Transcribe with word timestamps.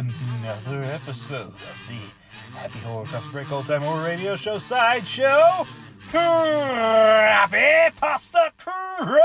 another 0.00 0.80
episode 0.82 1.48
of 1.48 1.86
the 1.88 2.58
Happy 2.58 2.78
Horror 2.78 3.04
Coffee 3.04 3.32
Break 3.32 3.52
Old 3.52 3.66
Time 3.66 3.82
Horror 3.82 4.02
Radio 4.02 4.34
Show 4.34 4.56
Sideshow. 4.56 5.66
Crappy 6.08 7.94
Pasta 8.00 8.50
Crud! 8.58 9.20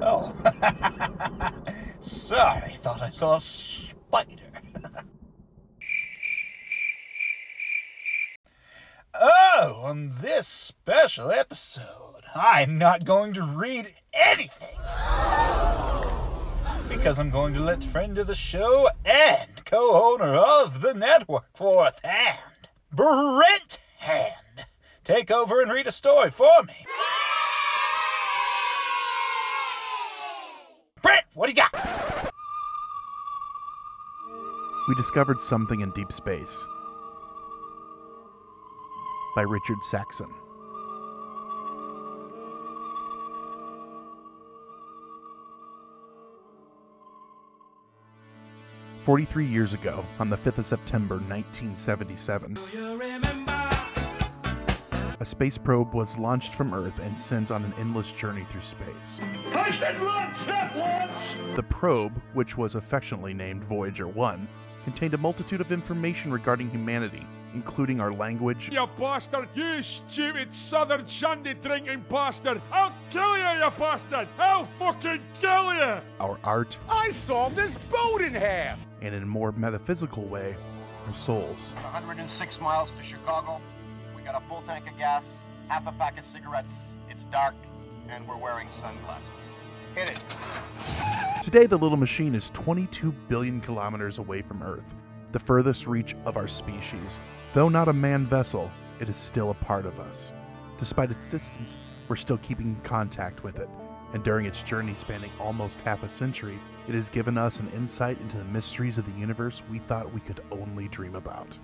oh. 0.00 0.32
Sorry, 2.00 2.76
thought 2.80 3.02
I 3.02 3.10
saw 3.10 3.36
a 3.36 3.40
spider. 3.40 4.50
oh, 9.20 9.82
on 9.84 10.14
this 10.22 10.48
special 10.48 11.30
episode, 11.30 12.22
I'm 12.34 12.78
not 12.78 13.04
going 13.04 13.34
to 13.34 13.42
read 13.42 13.88
anything. 14.14 14.78
Because 16.92 17.18
I'm 17.18 17.30
going 17.30 17.54
to 17.54 17.60
let 17.60 17.82
friend 17.82 18.16
of 18.18 18.26
the 18.26 18.34
show 18.34 18.88
and 19.04 19.64
co 19.64 20.12
owner 20.12 20.34
of 20.36 20.82
the 20.82 20.94
network, 20.94 21.46
Fourth 21.54 22.00
Hand, 22.04 22.68
Brent 22.92 23.78
Hand, 23.98 24.66
take 25.02 25.30
over 25.30 25.60
and 25.62 25.72
read 25.72 25.86
a 25.86 25.90
story 25.90 26.30
for 26.30 26.62
me. 26.62 26.86
Brent, 31.02 31.24
what 31.34 31.46
do 31.46 31.52
you 31.52 31.56
got? 31.56 32.32
We 34.88 34.94
discovered 34.94 35.40
something 35.40 35.80
in 35.80 35.90
deep 35.92 36.12
space. 36.12 36.64
By 39.34 39.42
Richard 39.42 39.78
Saxon. 39.90 40.28
Forty-three 49.02 49.46
years 49.46 49.72
ago, 49.72 50.04
on 50.20 50.30
the 50.30 50.36
5th 50.36 50.58
of 50.58 50.66
September 50.66 51.16
1977, 51.16 52.56
a 55.18 55.24
space 55.24 55.58
probe 55.58 55.92
was 55.92 56.16
launched 56.16 56.54
from 56.54 56.72
Earth 56.72 57.00
and 57.00 57.18
sent 57.18 57.50
on 57.50 57.64
an 57.64 57.74
endless 57.80 58.12
journey 58.12 58.44
through 58.44 58.60
space. 58.60 59.18
I 59.52 59.72
said 59.72 60.00
launch, 60.00 60.46
not 60.46 60.76
launch! 60.76 61.56
The 61.56 61.64
probe, 61.64 62.22
which 62.34 62.56
was 62.56 62.76
affectionately 62.76 63.34
named 63.34 63.64
Voyager 63.64 64.06
1, 64.06 64.46
contained 64.84 65.14
a 65.14 65.18
multitude 65.18 65.60
of 65.60 65.72
information 65.72 66.32
regarding 66.32 66.70
humanity, 66.70 67.26
including 67.54 68.00
our 68.00 68.12
language, 68.12 68.68
You 68.70 68.86
bastard! 68.98 69.48
You 69.56 69.82
stupid 69.82 70.54
southern 70.54 71.06
shandy 71.06 71.54
drinking 71.54 72.04
bastard! 72.08 72.62
I'll 72.70 72.92
kill 73.10 73.36
you, 73.36 73.64
you 73.64 73.70
bastard! 73.76 74.28
I'll 74.38 74.66
fucking 74.78 75.20
kill 75.40 75.74
you! 75.74 75.96
our 76.20 76.38
art, 76.44 76.78
I 76.88 77.10
sawed 77.10 77.56
this 77.56 77.74
boat 77.90 78.20
in 78.22 78.34
half! 78.34 78.78
And 79.02 79.14
in 79.14 79.22
a 79.22 79.26
more 79.26 79.52
metaphysical 79.52 80.24
way, 80.24 80.54
our 81.06 81.14
souls. 81.14 81.72
106 81.82 82.60
miles 82.60 82.92
to 82.92 83.02
Chicago. 83.02 83.60
We 84.16 84.22
got 84.22 84.40
a 84.40 84.48
full 84.48 84.62
tank 84.62 84.88
of 84.88 84.96
gas, 84.96 85.38
half 85.68 85.86
a 85.86 85.92
pack 85.92 86.18
of 86.18 86.24
cigarettes. 86.24 86.88
It's 87.10 87.24
dark, 87.26 87.54
and 88.08 88.26
we're 88.26 88.36
wearing 88.36 88.68
sunglasses. 88.70 89.28
Hit 89.96 90.10
it. 90.10 90.20
Today, 91.42 91.66
the 91.66 91.76
little 91.76 91.98
machine 91.98 92.34
is 92.34 92.50
22 92.50 93.12
billion 93.28 93.60
kilometers 93.60 94.18
away 94.18 94.40
from 94.40 94.62
Earth, 94.62 94.94
the 95.32 95.40
furthest 95.40 95.86
reach 95.86 96.14
of 96.24 96.36
our 96.36 96.48
species. 96.48 97.18
Though 97.52 97.68
not 97.68 97.88
a 97.88 97.92
manned 97.92 98.28
vessel, 98.28 98.70
it 99.00 99.08
is 99.08 99.16
still 99.16 99.50
a 99.50 99.54
part 99.54 99.84
of 99.84 99.98
us. 99.98 100.32
Despite 100.78 101.10
its 101.10 101.26
distance, 101.26 101.76
we're 102.08 102.16
still 102.16 102.38
keeping 102.38 102.76
contact 102.84 103.42
with 103.42 103.58
it, 103.58 103.68
and 104.12 104.22
during 104.22 104.46
its 104.46 104.62
journey 104.62 104.94
spanning 104.94 105.30
almost 105.40 105.80
half 105.80 106.02
a 106.02 106.08
century, 106.08 106.58
it 106.88 106.94
has 106.94 107.08
given 107.08 107.38
us 107.38 107.60
an 107.60 107.68
insight 107.70 108.20
into 108.20 108.36
the 108.36 108.44
mysteries 108.44 108.98
of 108.98 109.04
the 109.04 109.20
universe 109.20 109.62
we 109.70 109.78
thought 109.78 110.12
we 110.12 110.20
could 110.20 110.42
only 110.50 110.88
dream 110.88 111.14
about. 111.14 111.58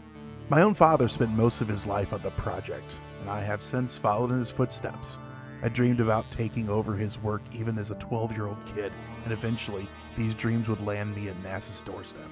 My 0.48 0.62
own 0.62 0.74
father 0.74 1.08
spent 1.08 1.32
most 1.32 1.60
of 1.60 1.68
his 1.68 1.86
life 1.86 2.12
on 2.12 2.22
the 2.22 2.30
project, 2.30 2.94
and 3.20 3.30
I 3.30 3.40
have 3.40 3.62
since 3.62 3.98
followed 3.98 4.30
in 4.30 4.38
his 4.38 4.50
footsteps. 4.50 5.18
I 5.62 5.68
dreamed 5.68 6.00
about 6.00 6.30
taking 6.30 6.68
over 6.68 6.94
his 6.94 7.18
work 7.18 7.42
even 7.52 7.78
as 7.78 7.90
a 7.90 7.96
12 7.96 8.32
year 8.32 8.46
old 8.46 8.58
kid, 8.74 8.92
and 9.24 9.32
eventually 9.32 9.86
these 10.16 10.34
dreams 10.34 10.68
would 10.68 10.84
land 10.86 11.14
me 11.14 11.28
at 11.28 11.42
NASA's 11.42 11.80
doorstep. 11.80 12.30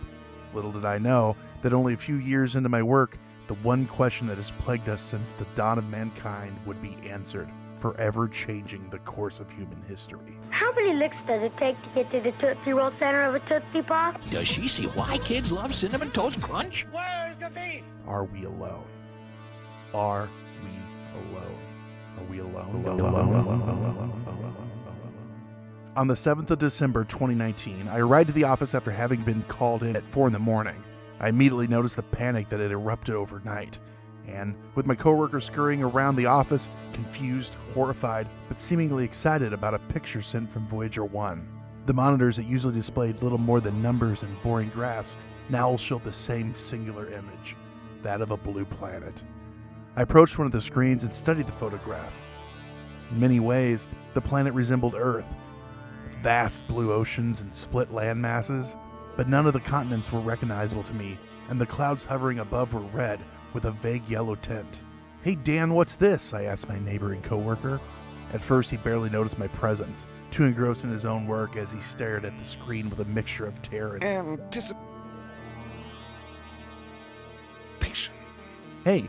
Little 0.55 0.73
did 0.73 0.85
I 0.85 0.99
know 0.99 1.37
that 1.63 1.75
only 1.75 1.93
a 1.93 1.99
few 1.99 2.17
years 2.17 2.57
into 2.57 2.69
my 2.69 2.83
work, 2.83 3.19
the 3.49 3.55
one 3.57 3.87
question 3.87 4.27
that 4.29 4.39
has 4.39 4.51
plagued 4.53 4.89
us 4.89 5.03
since 5.03 5.33
the 5.33 5.47
dawn 5.55 5.79
of 5.79 5.89
mankind 5.91 6.57
would 6.65 6.81
be 6.81 6.97
answered, 7.09 7.49
forever 7.77 8.29
changing 8.29 8.89
the 8.91 8.99
course 9.01 9.41
of 9.41 9.51
human 9.51 9.81
history. 9.89 10.37
How 10.51 10.73
many 10.75 10.95
licks 10.95 11.17
does 11.27 11.43
it 11.43 11.57
take 11.57 11.81
to 11.83 11.89
get 11.95 12.11
to 12.11 12.21
the 12.21 12.33
Tootsie 12.33 12.73
Roll 12.73 12.91
center 12.93 13.23
of 13.25 13.35
a 13.35 13.41
Tootsie 13.41 13.83
Pop? 13.83 14.21
Does 14.31 14.49
she 14.49 14.69
see 14.69 14.87
why 14.89 15.19
kids 15.19 15.53
love 15.53 15.75
Cinnamon 15.75 16.11
Toast 16.11 16.41
Crunch? 16.43 16.87
Where's 16.91 17.37
the 17.37 17.51
beat? 17.51 17.85
Are 18.07 18.25
we 18.25 18.45
alone? 18.45 18.85
Are 19.95 20.29
we 20.63 20.71
alone? 21.21 21.59
Are 22.19 22.25
we 22.25 22.39
alone? 22.39 22.85
Alone. 22.85 24.13
On 25.97 26.07
the 26.09 26.15
7th 26.15 26.51
of 26.51 26.59
December 26.59 27.05
2019, 27.05 27.89
I 27.89 27.99
arrived 27.99 28.29
at 28.29 28.35
the 28.35 28.45
office 28.45 28.75
after 28.75 28.91
having 28.91 29.23
been 29.23 29.43
called 29.45 29.83
in 29.83 29.97
at 29.97 30.05
4 30.05 30.27
in 30.27 30.33
the 30.35 30.39
morning. 30.39 30.83
I 31.19 31.29
immediately 31.29 31.67
noticed 31.67 31.97
the 31.97 32.03
panic 32.03 32.51
that 32.51 32.61
had 32.61 32.71
erupted 32.71 33.15
overnight, 33.15 33.79
and 34.29 34.55
with 34.75 34.87
my 34.87 34.95
coworkers 34.95 35.45
scurrying 35.45 35.83
around 35.83 36.17
the 36.17 36.27
office, 36.27 36.69
confused, 36.93 37.55
horrified, 37.75 38.29
but 38.49 38.61
seemingly 38.61 39.05
excited 39.05 39.53
about 39.53 39.75
a 39.75 39.79
picture 39.79 40.23
sent 40.23 40.49
from 40.49 40.67
Voyager 40.67 41.05
1. 41.05 41.49
The 41.87 41.95
monitors 41.95 42.37
that 42.37 42.47
usually 42.47 42.75
displayed 42.75 43.23
little 43.23 43.39
more 43.39 43.61
than 43.61 43.83
numbers 43.83 44.23
and 44.23 44.43
boring 44.43 44.69
graphs 44.71 45.17
now 45.49 45.77
showed 45.77 46.03
the 46.03 46.13
same 46.13 46.53
singular 46.55 47.07
image 47.07 47.57
that 48.03 48.21
of 48.21 48.31
a 48.31 48.37
blue 48.37 48.65
planet. 48.65 49.23
I 49.95 50.03
approached 50.03 50.39
one 50.39 50.47
of 50.47 50.53
the 50.53 50.61
screens 50.61 51.03
and 51.03 51.13
studied 51.13 51.47
the 51.47 51.53
photograph. 51.53 52.21
In 53.13 53.21
many 53.21 53.41
ways, 53.41 53.89
the 54.15 54.21
planet 54.21 54.53
resembled 54.53 54.95
Earth, 54.97 55.35
with 56.05 56.17
vast 56.19 56.67
blue 56.67 56.93
oceans 56.93 57.41
and 57.41 57.55
split 57.55 57.93
land 57.93 58.21
masses, 58.21 58.75
but 59.17 59.29
none 59.29 59.47
of 59.47 59.53
the 59.53 59.61
continents 59.61 60.13
were 60.13 60.21
recognizable 60.21 60.83
to 60.83 60.95
me, 60.95 61.17
and 61.49 61.61
the 61.61 61.67
clouds 61.67 62.05
hovering 62.05 62.41
above 62.41 62.75
were 62.75 62.81
red 62.81 63.21
with 63.57 63.65
a 63.65 63.71
vague 63.71 64.07
yellow 64.07 64.35
tint. 64.35 64.83
Hey 65.23 65.35
Dan, 65.35 65.73
what's 65.73 65.97
this? 65.97 66.35
I 66.35 66.43
asked 66.43 66.69
my 66.69 66.79
neighboring 66.79 67.23
coworker. 67.23 67.81
At 68.35 68.43
first, 68.43 68.71
he 68.71 68.77
barely 68.77 69.09
noticed 69.09 69.39
my 69.39 69.47
presence, 69.49 70.07
too 70.31 70.45
engrossed 70.45 70.85
in 70.85 70.91
his 70.91 71.07
own 71.07 71.27
work 71.27 71.57
as 71.57 71.73
he 71.73 71.81
stared 71.81 72.27
at 72.27 72.37
the 72.37 72.45
screen 72.45 72.91
with 72.91 73.01
a 73.01 73.07
mixture 73.07 73.47
of 73.47 73.63
terror 73.63 73.99
and 74.03 74.39
Anticipation. 74.39 74.77
Hey, 78.85 79.09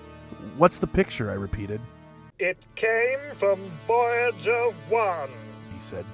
what's 0.56 0.80
the 0.80 0.88
picture? 0.88 1.30
I 1.30 1.34
repeated. 1.34 1.82
It 2.40 2.66
came 2.76 3.20
from 3.34 3.60
Voyager 3.86 4.72
1. 4.88 5.30
He 5.76 5.82
said, 5.82 6.06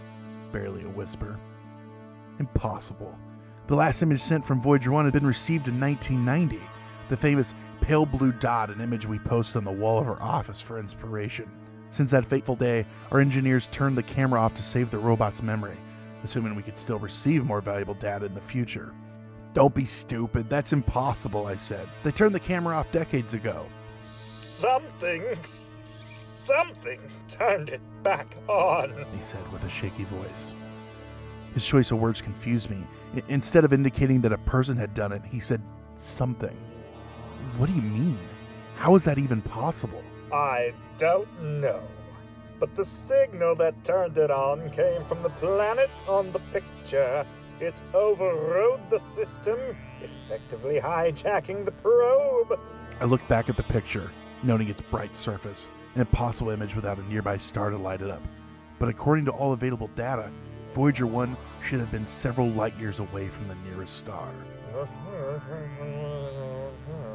barely 0.51 0.81
a 0.81 0.89
whisper. 0.89 1.37
Impossible. 2.39 3.15
The 3.67 3.75
last 3.75 4.01
image 4.01 4.21
sent 4.21 4.43
from 4.43 4.59
Voyager 4.59 4.91
1 4.91 5.05
had 5.05 5.13
been 5.13 5.27
received 5.27 5.67
in 5.67 5.79
1990. 5.79 6.59
The 7.09 7.17
famous 7.17 7.53
pale 7.83 8.05
blue 8.05 8.31
dot, 8.31 8.69
an 8.69 8.79
image 8.79 9.05
we 9.05 9.19
posted 9.19 9.57
on 9.57 9.65
the 9.65 9.71
wall 9.71 9.99
of 9.99 10.07
our 10.07 10.21
office 10.21 10.61
for 10.61 10.79
inspiration. 10.79 11.51
Since 11.89 12.11
that 12.11 12.25
fateful 12.25 12.55
day, 12.55 12.85
our 13.11 13.19
engineers 13.19 13.67
turned 13.67 13.97
the 13.97 14.03
camera 14.03 14.39
off 14.39 14.55
to 14.55 14.63
save 14.63 14.89
the 14.89 14.97
robot's 14.97 15.43
memory, 15.43 15.75
assuming 16.23 16.55
we 16.55 16.63
could 16.63 16.77
still 16.77 16.97
receive 16.97 17.43
more 17.43 17.59
valuable 17.59 17.95
data 17.95 18.25
in 18.25 18.33
the 18.33 18.39
future. 18.41 18.93
Don't 19.53 19.75
be 19.75 19.83
stupid, 19.83 20.47
that's 20.49 20.71
impossible, 20.71 21.45
I 21.45 21.57
said. 21.57 21.85
They 22.03 22.11
turned 22.11 22.33
the 22.33 22.39
camera 22.39 22.77
off 22.77 22.89
decades 22.93 23.33
ago. 23.33 23.65
Something. 23.97 25.23
Something 25.43 26.99
turned 27.27 27.67
it 27.69 27.81
back 28.01 28.33
on. 28.47 28.93
he 29.13 29.21
said 29.21 29.39
with 29.51 29.65
a 29.65 29.69
shaky 29.69 30.05
voice. 30.05 30.53
His 31.53 31.65
choice 31.65 31.91
of 31.91 31.99
words 31.99 32.21
confused 32.21 32.69
me. 32.69 32.77
I- 33.13 33.23
instead 33.27 33.65
of 33.65 33.73
indicating 33.73 34.21
that 34.21 34.31
a 34.31 34.37
person 34.39 34.77
had 34.77 34.93
done 34.93 35.11
it, 35.11 35.21
he 35.29 35.39
said 35.41 35.61
something. 35.95 36.55
What 37.57 37.69
do 37.69 37.75
you 37.75 37.81
mean? 37.81 38.17
How 38.77 38.95
is 38.95 39.03
that 39.05 39.17
even 39.17 39.41
possible? 39.41 40.01
I 40.31 40.73
don't 40.97 41.61
know. 41.61 41.81
But 42.59 42.75
the 42.75 42.85
signal 42.85 43.55
that 43.55 43.83
turned 43.83 44.17
it 44.17 44.31
on 44.31 44.69
came 44.71 45.03
from 45.03 45.21
the 45.21 45.29
planet 45.29 45.91
on 46.07 46.31
the 46.31 46.39
picture. 46.51 47.25
It 47.59 47.81
overrode 47.93 48.89
the 48.89 48.97
system, 48.97 49.59
effectively 50.01 50.79
hijacking 50.79 51.65
the 51.65 51.71
probe. 51.71 52.59
I 52.99 53.05
looked 53.05 53.27
back 53.27 53.49
at 53.49 53.57
the 53.57 53.63
picture, 53.63 54.09
noting 54.41 54.69
its 54.69 54.81
bright 54.81 55.15
surface, 55.15 55.67
an 55.95 56.01
impossible 56.01 56.51
image 56.51 56.75
without 56.75 56.97
a 56.97 57.09
nearby 57.09 57.37
star 57.37 57.69
to 57.69 57.77
light 57.77 58.01
it 58.01 58.09
up. 58.09 58.21
But 58.79 58.89
according 58.89 59.25
to 59.25 59.31
all 59.31 59.53
available 59.53 59.87
data, 59.95 60.31
Voyager 60.73 61.05
1 61.05 61.37
should 61.63 61.79
have 61.79 61.91
been 61.91 62.07
several 62.07 62.49
light 62.49 62.77
years 62.79 62.99
away 62.99 63.27
from 63.27 63.47
the 63.47 63.55
nearest 63.69 63.97
star. 63.97 64.29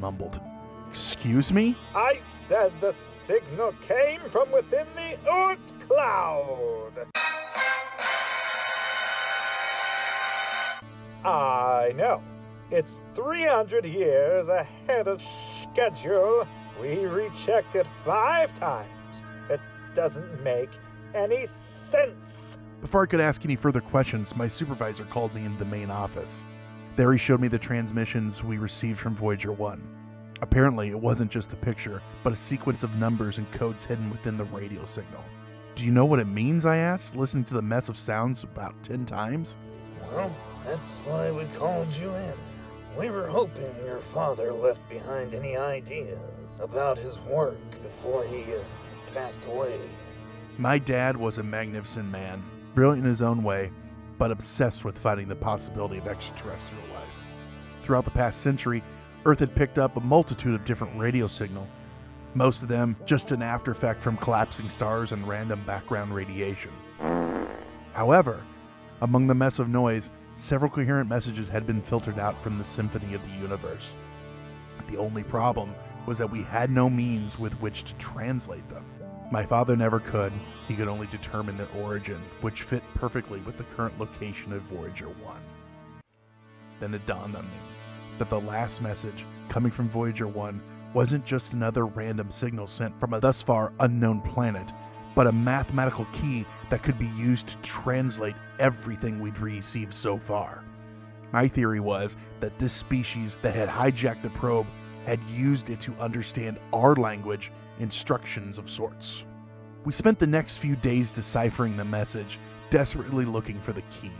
Mumbled. 0.00 0.40
Excuse 0.90 1.52
me? 1.52 1.76
I 1.94 2.16
said 2.16 2.72
the 2.80 2.92
signal 2.92 3.74
came 3.82 4.20
from 4.28 4.50
within 4.50 4.86
the 4.94 5.18
Oort 5.30 5.58
cloud. 5.86 6.92
I 11.24 11.92
know. 11.94 12.22
It's 12.70 13.02
300 13.14 13.84
years 13.84 14.48
ahead 14.48 15.08
of 15.08 15.22
schedule. 15.22 16.46
We 16.80 17.06
rechecked 17.06 17.74
it 17.74 17.86
five 18.04 18.54
times. 18.54 19.22
It 19.50 19.60
doesn't 19.94 20.42
make 20.42 20.70
any 21.14 21.44
sense. 21.46 22.58
Before 22.80 23.02
I 23.02 23.06
could 23.06 23.20
ask 23.20 23.44
any 23.44 23.56
further 23.56 23.80
questions, 23.80 24.36
my 24.36 24.48
supervisor 24.48 25.04
called 25.04 25.34
me 25.34 25.44
into 25.44 25.58
the 25.58 25.64
main 25.64 25.90
office. 25.90 26.44
There 26.98 27.12
he 27.12 27.18
showed 27.18 27.38
me 27.38 27.46
the 27.46 27.60
transmissions 27.60 28.42
we 28.42 28.58
received 28.58 28.98
from 28.98 29.14
Voyager 29.14 29.52
1. 29.52 29.80
Apparently, 30.42 30.88
it 30.88 30.98
wasn't 30.98 31.30
just 31.30 31.52
a 31.52 31.56
picture, 31.56 32.02
but 32.24 32.32
a 32.32 32.36
sequence 32.36 32.82
of 32.82 32.98
numbers 32.98 33.38
and 33.38 33.48
codes 33.52 33.84
hidden 33.84 34.10
within 34.10 34.36
the 34.36 34.46
radio 34.46 34.84
signal. 34.84 35.22
Do 35.76 35.84
you 35.84 35.92
know 35.92 36.06
what 36.06 36.18
it 36.18 36.26
means? 36.26 36.66
I 36.66 36.78
asked, 36.78 37.14
listening 37.14 37.44
to 37.44 37.54
the 37.54 37.62
mess 37.62 37.88
of 37.88 37.96
sounds 37.96 38.42
about 38.42 38.74
10 38.82 39.06
times. 39.06 39.54
Well, 40.10 40.34
that's 40.66 40.96
why 41.04 41.30
we 41.30 41.44
called 41.56 41.94
you 41.94 42.12
in. 42.16 42.34
We 42.98 43.10
were 43.10 43.28
hoping 43.28 43.72
your 43.84 44.00
father 44.00 44.52
left 44.52 44.88
behind 44.88 45.34
any 45.34 45.56
ideas 45.56 46.58
about 46.60 46.98
his 46.98 47.20
work 47.20 47.60
before 47.80 48.24
he 48.24 48.42
uh, 48.42 48.58
passed 49.14 49.46
away. 49.46 49.78
My 50.58 50.80
dad 50.80 51.16
was 51.16 51.38
a 51.38 51.44
magnificent 51.44 52.10
man, 52.10 52.42
brilliant 52.74 53.04
in 53.04 53.08
his 53.08 53.22
own 53.22 53.44
way, 53.44 53.70
but 54.18 54.30
obsessed 54.30 54.84
with 54.84 54.98
finding 54.98 55.28
the 55.28 55.36
possibility 55.36 55.96
of 55.98 56.06
extraterrestrial 56.06 56.84
life. 56.94 57.24
Throughout 57.82 58.04
the 58.04 58.10
past 58.10 58.40
century, 58.40 58.82
Earth 59.24 59.38
had 59.38 59.54
picked 59.54 59.78
up 59.78 59.96
a 59.96 60.00
multitude 60.00 60.54
of 60.54 60.64
different 60.64 60.98
radio 60.98 61.26
signals, 61.26 61.68
most 62.34 62.62
of 62.62 62.68
them 62.68 62.96
just 63.06 63.32
an 63.32 63.42
after 63.42 63.70
effect 63.70 64.02
from 64.02 64.16
collapsing 64.18 64.68
stars 64.68 65.12
and 65.12 65.26
random 65.26 65.60
background 65.66 66.14
radiation. 66.14 66.70
However, 67.94 68.42
among 69.00 69.26
the 69.26 69.34
mess 69.34 69.58
of 69.58 69.68
noise, 69.68 70.10
several 70.36 70.70
coherent 70.70 71.08
messages 71.08 71.48
had 71.48 71.66
been 71.66 71.80
filtered 71.80 72.18
out 72.18 72.40
from 72.42 72.58
the 72.58 72.64
symphony 72.64 73.14
of 73.14 73.24
the 73.24 73.40
universe. 73.40 73.94
The 74.88 74.98
only 74.98 75.22
problem 75.22 75.74
was 76.06 76.18
that 76.18 76.30
we 76.30 76.42
had 76.42 76.70
no 76.70 76.88
means 76.88 77.38
with 77.38 77.60
which 77.60 77.84
to 77.84 77.98
translate 77.98 78.68
them. 78.68 78.84
My 79.30 79.44
father 79.44 79.76
never 79.76 80.00
could, 80.00 80.32
he 80.66 80.74
could 80.74 80.88
only 80.88 81.06
determine 81.08 81.58
their 81.58 81.68
origin, 81.82 82.18
which 82.40 82.62
fit 82.62 82.82
perfectly 82.94 83.40
with 83.40 83.58
the 83.58 83.64
current 83.76 83.98
location 83.98 84.54
of 84.54 84.62
Voyager 84.62 85.08
1. 85.08 85.36
Then 86.80 86.94
it 86.94 87.04
dawned 87.04 87.36
on 87.36 87.44
me 87.44 87.50
that 88.16 88.30
the 88.30 88.40
last 88.40 88.80
message, 88.80 89.26
coming 89.50 89.70
from 89.70 89.90
Voyager 89.90 90.26
1, 90.26 90.58
wasn't 90.94 91.26
just 91.26 91.52
another 91.52 91.84
random 91.84 92.30
signal 92.30 92.66
sent 92.66 92.98
from 92.98 93.12
a 93.12 93.20
thus 93.20 93.42
far 93.42 93.70
unknown 93.80 94.22
planet, 94.22 94.72
but 95.14 95.26
a 95.26 95.32
mathematical 95.32 96.06
key 96.14 96.46
that 96.70 96.82
could 96.82 96.98
be 96.98 97.08
used 97.08 97.48
to 97.48 97.56
translate 97.58 98.36
everything 98.58 99.20
we'd 99.20 99.38
received 99.38 99.92
so 99.92 100.16
far. 100.16 100.64
My 101.32 101.46
theory 101.46 101.80
was 101.80 102.16
that 102.40 102.58
this 102.58 102.72
species 102.72 103.36
that 103.42 103.54
had 103.54 103.68
hijacked 103.68 104.22
the 104.22 104.30
probe 104.30 104.66
had 105.08 105.22
used 105.24 105.70
it 105.70 105.80
to 105.80 105.94
understand 105.98 106.58
our 106.74 106.94
language, 106.94 107.50
instructions 107.80 108.58
of 108.58 108.68
sorts. 108.68 109.24
We 109.84 109.92
spent 109.94 110.18
the 110.18 110.26
next 110.26 110.58
few 110.58 110.76
days 110.76 111.10
deciphering 111.10 111.78
the 111.78 111.84
message, 111.86 112.38
desperately 112.68 113.24
looking 113.24 113.58
for 113.58 113.72
the 113.72 113.80
key. 113.82 114.12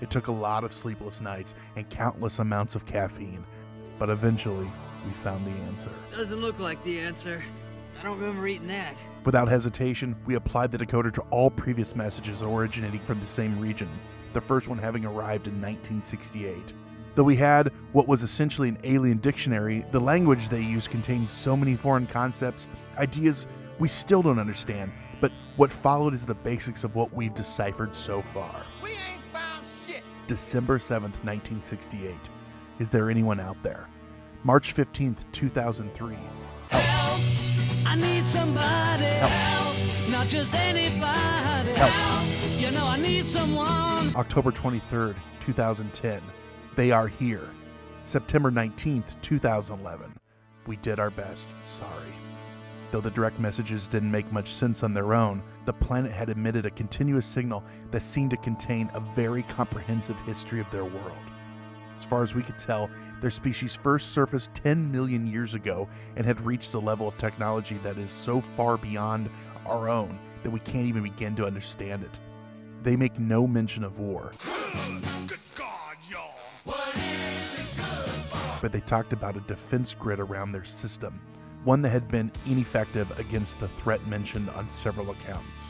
It 0.00 0.08
took 0.08 0.28
a 0.28 0.32
lot 0.32 0.64
of 0.64 0.72
sleepless 0.72 1.20
nights 1.20 1.54
and 1.76 1.86
countless 1.90 2.38
amounts 2.38 2.74
of 2.74 2.86
caffeine, 2.86 3.44
but 3.98 4.08
eventually 4.08 4.70
we 5.04 5.10
found 5.12 5.44
the 5.46 5.62
answer. 5.64 5.90
Doesn't 6.16 6.40
look 6.40 6.58
like 6.58 6.82
the 6.84 7.00
answer. 7.00 7.42
I 8.00 8.02
don't 8.02 8.18
remember 8.18 8.48
eating 8.48 8.68
that. 8.68 8.96
Without 9.26 9.46
hesitation, 9.46 10.16
we 10.24 10.36
applied 10.36 10.72
the 10.72 10.78
decoder 10.78 11.12
to 11.12 11.20
all 11.28 11.50
previous 11.50 11.94
messages 11.94 12.40
originating 12.40 13.00
from 13.00 13.20
the 13.20 13.26
same 13.26 13.60
region, 13.60 13.90
the 14.32 14.40
first 14.40 14.68
one 14.68 14.78
having 14.78 15.04
arrived 15.04 15.48
in 15.48 15.60
1968. 15.60 16.72
Though 17.14 17.24
we 17.24 17.36
had 17.36 17.72
what 17.92 18.06
was 18.06 18.22
essentially 18.22 18.68
an 18.68 18.78
alien 18.84 19.18
dictionary, 19.18 19.84
the 19.90 20.00
language 20.00 20.48
they 20.48 20.62
used 20.62 20.90
contained 20.90 21.28
so 21.28 21.56
many 21.56 21.74
foreign 21.74 22.06
concepts, 22.06 22.66
ideas 22.98 23.46
we 23.78 23.88
still 23.88 24.22
don't 24.22 24.38
understand, 24.38 24.92
but 25.20 25.32
what 25.56 25.72
followed 25.72 26.14
is 26.14 26.24
the 26.24 26.34
basics 26.34 26.84
of 26.84 26.94
what 26.94 27.12
we've 27.12 27.34
deciphered 27.34 27.94
so 27.94 28.22
far. 28.22 28.54
We 28.82 28.90
ain't 28.90 29.22
found 29.32 29.66
shit. 29.86 30.02
December 30.26 30.78
7th, 30.78 31.16
1968. 31.24 32.14
Is 32.78 32.88
there 32.88 33.10
anyone 33.10 33.40
out 33.40 33.60
there? 33.62 33.88
March 34.44 34.74
15th, 34.74 35.24
2003. 35.32 36.14
Help! 36.68 37.20
I 37.86 37.96
need 37.96 38.26
somebody 38.26 39.04
help. 39.04 40.10
Not 40.10 40.26
just 40.28 40.54
anybody 40.54 41.72
help. 41.72 42.60
You 42.60 42.70
know 42.70 42.86
I 42.86 42.98
need 43.00 43.26
someone. 43.26 44.14
October 44.14 44.52
23rd, 44.52 45.14
2010. 45.44 46.20
They 46.76 46.92
are 46.92 47.08
here. 47.08 47.48
September 48.04 48.50
19th, 48.50 49.20
2011. 49.22 50.14
We 50.66 50.76
did 50.76 51.00
our 51.00 51.10
best. 51.10 51.50
Sorry. 51.66 52.12
Though 52.90 53.00
the 53.00 53.10
direct 53.10 53.40
messages 53.40 53.86
didn't 53.86 54.10
make 54.10 54.30
much 54.32 54.52
sense 54.52 54.82
on 54.82 54.94
their 54.94 55.14
own, 55.14 55.42
the 55.64 55.72
planet 55.72 56.12
had 56.12 56.28
emitted 56.28 56.66
a 56.66 56.70
continuous 56.70 57.26
signal 57.26 57.64
that 57.90 58.02
seemed 58.02 58.30
to 58.30 58.36
contain 58.36 58.88
a 58.94 59.00
very 59.00 59.42
comprehensive 59.44 60.18
history 60.20 60.60
of 60.60 60.70
their 60.70 60.84
world. 60.84 61.18
As 61.98 62.04
far 62.04 62.22
as 62.22 62.34
we 62.34 62.42
could 62.42 62.58
tell, 62.58 62.88
their 63.20 63.30
species 63.30 63.74
first 63.74 64.10
surfaced 64.10 64.54
10 64.54 64.90
million 64.90 65.26
years 65.26 65.54
ago 65.54 65.88
and 66.16 66.24
had 66.24 66.44
reached 66.44 66.74
a 66.74 66.78
level 66.78 67.08
of 67.08 67.18
technology 67.18 67.76
that 67.82 67.98
is 67.98 68.10
so 68.10 68.40
far 68.40 68.76
beyond 68.76 69.28
our 69.66 69.88
own 69.88 70.18
that 70.42 70.50
we 70.50 70.60
can't 70.60 70.86
even 70.86 71.02
begin 71.02 71.36
to 71.36 71.46
understand 71.46 72.02
it. 72.04 72.18
They 72.82 72.96
make 72.96 73.18
no 73.18 73.46
mention 73.46 73.84
of 73.84 73.98
war. 73.98 74.32
But 78.60 78.72
they 78.72 78.80
talked 78.80 79.12
about 79.12 79.36
a 79.36 79.40
defense 79.40 79.94
grid 79.94 80.20
around 80.20 80.52
their 80.52 80.64
system, 80.64 81.20
one 81.64 81.82
that 81.82 81.90
had 81.90 82.08
been 82.08 82.30
ineffective 82.46 83.18
against 83.18 83.60
the 83.60 83.68
threat 83.68 84.06
mentioned 84.06 84.50
on 84.50 84.68
several 84.68 85.10
accounts. 85.10 85.68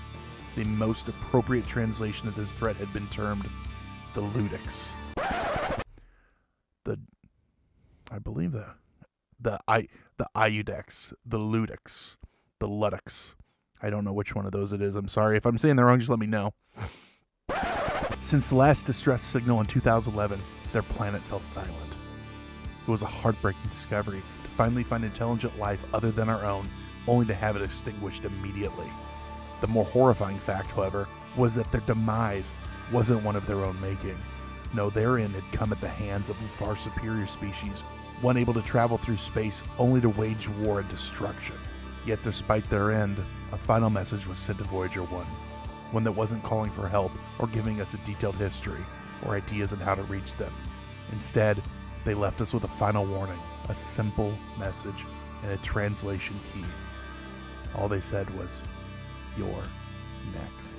The 0.57 0.65
most 0.65 1.09
appropriate 1.09 1.67
translation 1.67 2.27
of 2.27 2.35
this 2.35 2.53
threat 2.53 2.77
had 2.77 2.93
been 2.93 3.07
termed 3.09 3.49
the 4.15 4.23
Ludix. 4.23 4.89
The 6.85 6.99
I 8.11 8.19
believe 8.19 8.53
the 8.53 8.75
the 9.39 9.61
I 9.69 9.87
the 10.17 10.27
Iudex, 10.35 11.13
the 11.25 11.39
Ludix, 11.39 12.17
the 12.59 12.69
Ludix. 12.69 13.35
I 13.83 13.89
don't 13.89 14.05
know 14.05 14.13
which 14.13 14.35
one 14.35 14.47
of 14.47 14.53
those 14.53 14.73
it 14.73 14.83
is. 14.83 14.97
I'm 14.97 15.09
sorry 15.09 15.37
if 15.37 15.47
I'm 15.47 15.59
saying 15.59 15.77
the 15.77 15.85
wrong. 15.85 15.99
Just 15.99 16.11
let 16.11 16.19
me 16.19 16.27
know. 16.27 16.53
Since 18.21 18.51
the 18.51 18.57
last 18.57 18.85
distress 18.87 19.23
signal 19.23 19.61
in 19.61 19.67
2011, 19.67 20.39
their 20.73 20.83
planet 20.83 21.23
fell 21.23 21.41
silent. 21.41 22.00
It 22.91 22.99
was 22.99 23.03
a 23.03 23.07
heartbreaking 23.07 23.71
discovery 23.71 24.21
to 24.43 24.51
finally 24.57 24.83
find 24.83 25.05
intelligent 25.05 25.57
life 25.61 25.81
other 25.95 26.11
than 26.11 26.29
our 26.29 26.45
own, 26.45 26.69
only 27.07 27.25
to 27.27 27.35
have 27.35 27.55
it 27.55 27.63
extinguished 27.63 28.25
immediately. 28.25 28.89
The 29.61 29.69
more 29.69 29.85
horrifying 29.85 30.41
fact, 30.41 30.73
however, 30.73 31.07
was 31.37 31.55
that 31.55 31.71
their 31.71 31.83
demise 31.83 32.53
wasn't 32.91 33.23
one 33.23 33.37
of 33.37 33.47
their 33.47 33.61
own 33.61 33.81
making. 33.81 34.19
No, 34.75 34.91
their 34.91 35.19
end 35.19 35.37
had 35.37 35.45
come 35.53 35.71
at 35.71 35.81
the 35.81 35.87
hands 35.87 36.31
of 36.31 36.37
a 36.41 36.49
far 36.49 36.75
superior 36.75 37.29
species, 37.29 37.83
one 38.23 38.37
able 38.37 38.55
to 38.55 38.63
travel 38.63 38.99
through 38.99 39.19
space 39.19 39.63
only 39.79 40.01
to 40.01 40.09
wage 40.09 40.49
war 40.49 40.81
and 40.81 40.89
destruction. 40.89 41.55
Yet, 42.05 42.25
despite 42.25 42.69
their 42.69 42.91
end, 42.91 43.19
a 43.53 43.57
final 43.57 43.89
message 43.89 44.27
was 44.27 44.41
sent 44.41 44.59
to 44.59 44.65
Voyager 44.65 45.05
1, 45.05 45.25
one 45.93 46.03
that 46.03 46.11
wasn't 46.11 46.43
calling 46.43 46.73
for 46.73 46.89
help 46.89 47.13
or 47.39 47.47
giving 47.47 47.81
us 47.81 47.95
a 47.95 47.99
detailed 47.99 48.35
history 48.35 48.85
or 49.25 49.37
ideas 49.37 49.73
on 49.73 49.79
how 49.79 49.95
to 49.95 50.03
reach 50.03 50.35
them. 50.35 50.53
Instead, 51.13 51.63
they 52.05 52.15
left 52.15 52.41
us 52.41 52.55
with 52.55 52.65
a 52.65 52.69
final 52.69 53.05
warning, 53.05 53.39
a 53.69 53.75
simple 53.75 54.33
message, 54.59 55.05
and 55.43 55.53
a 55.53 55.57
translation 55.59 56.39
key. 56.53 56.65
All 57.77 57.89
they 57.89 58.01
said 58.01 58.29
was, 58.39 58.61
You're 59.37 59.65
next. 60.33 60.77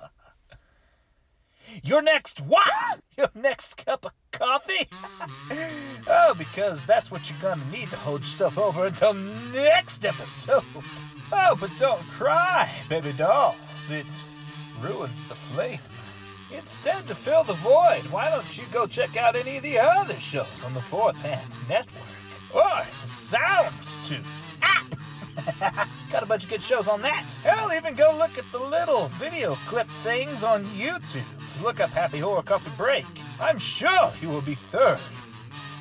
Your 1.82 2.02
next 2.02 2.40
what? 2.40 3.00
Your 3.18 3.30
next 3.34 3.76
cup 3.84 4.04
of 4.04 4.12
coffee? 4.32 4.88
oh, 6.08 6.34
because 6.36 6.84
that's 6.86 7.10
what 7.10 7.28
you're 7.30 7.38
gonna 7.40 7.70
need 7.70 7.88
to 7.88 7.96
hold 7.96 8.20
yourself 8.20 8.58
over 8.58 8.86
until 8.86 9.14
next 9.14 10.04
episode. 10.04 10.64
Oh, 11.32 11.56
but 11.60 11.70
don't 11.78 12.00
cry, 12.00 12.70
baby 12.88 13.12
dolls. 13.12 13.56
It 13.90 14.06
ruins 14.82 15.26
the 15.26 15.34
flavor. 15.34 15.82
Instead, 16.52 17.06
to 17.06 17.14
fill 17.14 17.44
the 17.44 17.54
void, 17.54 18.02
why 18.10 18.28
don't 18.30 18.58
you 18.58 18.64
go 18.72 18.86
check 18.86 19.16
out 19.16 19.36
any 19.36 19.58
of 19.58 19.62
the 19.62 19.78
other 19.78 20.14
shows 20.14 20.64
on 20.64 20.74
the 20.74 20.80
Fourth 20.80 21.20
Hand 21.22 21.48
Network? 21.68 22.04
Or 22.52 22.82
Soundstooth 23.04 24.26
app. 24.62 24.94
Ah! 24.96 25.88
Got 26.12 26.22
a 26.22 26.26
bunch 26.26 26.44
of 26.44 26.50
good 26.50 26.62
shows 26.62 26.88
on 26.88 27.02
that. 27.02 27.24
Hell, 27.44 27.72
even 27.72 27.94
go 27.94 28.14
look 28.18 28.36
at 28.36 28.50
the 28.50 28.58
little 28.58 29.06
video 29.14 29.54
clip 29.66 29.86
things 30.02 30.42
on 30.42 30.64
YouTube. 30.64 31.22
Look 31.62 31.80
up 31.80 31.90
Happy 31.90 32.18
Horror 32.18 32.42
Coffee 32.42 32.72
Break. 32.76 33.06
I'm 33.40 33.58
sure 33.58 34.12
you 34.20 34.28
will 34.28 34.42
be 34.42 34.54
thoroughly 34.54 35.00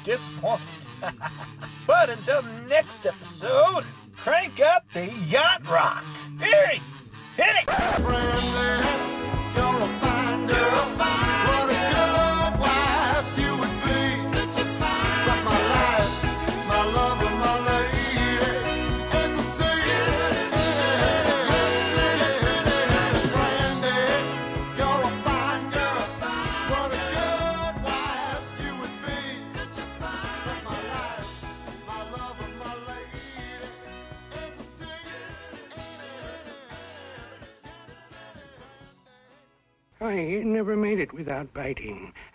disappointed. 0.03 0.65
but 1.87 2.09
until 2.09 2.43
next 2.67 3.05
episode, 3.05 3.83
crank 4.15 4.59
up 4.59 4.91
the 4.93 5.11
yacht 5.27 5.67
rock. 5.69 6.03
Iris, 6.41 7.08
hit 7.39 7.55
it! 7.63 9.08
It 40.99 41.13
without 41.13 41.53
biting. 41.53 42.13